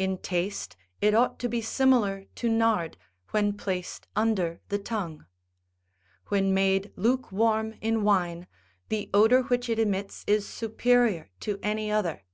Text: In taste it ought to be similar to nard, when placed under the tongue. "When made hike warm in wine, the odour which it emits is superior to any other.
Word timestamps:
In 0.00 0.18
taste 0.18 0.76
it 1.00 1.14
ought 1.14 1.38
to 1.38 1.48
be 1.48 1.60
similar 1.62 2.24
to 2.34 2.48
nard, 2.48 2.96
when 3.30 3.52
placed 3.56 4.08
under 4.16 4.58
the 4.68 4.80
tongue. 4.80 5.26
"When 6.26 6.52
made 6.52 6.90
hike 7.00 7.30
warm 7.30 7.74
in 7.80 8.02
wine, 8.02 8.48
the 8.88 9.08
odour 9.14 9.44
which 9.44 9.68
it 9.68 9.78
emits 9.78 10.24
is 10.26 10.44
superior 10.44 11.30
to 11.46 11.60
any 11.62 11.88
other. 11.88 12.24